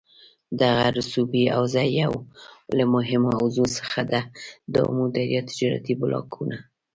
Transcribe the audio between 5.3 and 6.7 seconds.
تجارتي بلاکونه